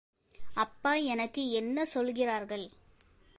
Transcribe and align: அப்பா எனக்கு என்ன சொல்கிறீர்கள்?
அப்பா 0.53 0.93
எனக்கு 0.93 1.49
என்ன 1.51 1.85
சொல்கிறீர்கள்? 1.93 2.65